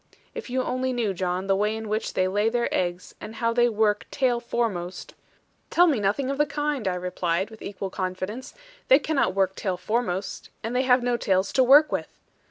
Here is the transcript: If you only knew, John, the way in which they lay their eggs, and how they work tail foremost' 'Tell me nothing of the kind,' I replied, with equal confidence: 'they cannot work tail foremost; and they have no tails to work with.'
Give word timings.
If 0.33 0.49
you 0.49 0.63
only 0.63 0.93
knew, 0.93 1.13
John, 1.13 1.45
the 1.45 1.55
way 1.55 1.75
in 1.77 1.87
which 1.87 2.13
they 2.15 2.27
lay 2.27 2.49
their 2.49 2.67
eggs, 2.73 3.13
and 3.21 3.35
how 3.35 3.53
they 3.53 3.69
work 3.69 4.07
tail 4.09 4.39
foremost' 4.39 5.13
'Tell 5.69 5.85
me 5.85 5.99
nothing 5.99 6.31
of 6.31 6.39
the 6.39 6.47
kind,' 6.47 6.87
I 6.87 6.95
replied, 6.95 7.51
with 7.51 7.61
equal 7.61 7.91
confidence: 7.91 8.55
'they 8.87 8.97
cannot 8.97 9.35
work 9.35 9.55
tail 9.55 9.77
foremost; 9.77 10.49
and 10.63 10.75
they 10.75 10.81
have 10.81 11.03
no 11.03 11.17
tails 11.17 11.53
to 11.53 11.63
work 11.63 11.91
with.' 11.91 12.17